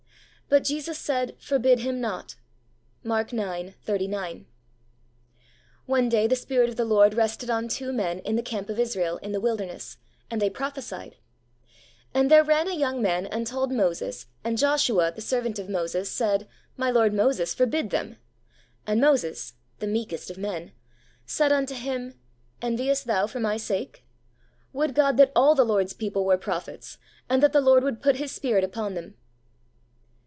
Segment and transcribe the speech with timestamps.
[0.51, 1.37] 'But Jesus said.
[1.39, 2.35] Forbid him not'
[3.05, 3.73] (Mark ix.
[3.85, 4.47] 39).
[5.85, 8.77] One day the Spirit of the Lord rested on two men in the camp of
[8.77, 9.95] Israel in the wilderness,
[10.29, 11.15] and they prophesied.'
[12.13, 14.25] And there ran a young man, and told Moses....
[14.43, 15.13] And Joshua,...
[15.15, 16.49] the servant of Moses, said.
[16.75, 18.17] My lord Moses, forbid them.
[18.85, 20.73] And Moses' (the meekest of men)
[21.25, 22.19] 'said unto him,
[22.61, 24.03] Enviest thou for my sake?
[24.73, 26.97] Would God that all the Lord's people were prophets,
[27.29, 29.15] and that the Lord would put His Spirit upon them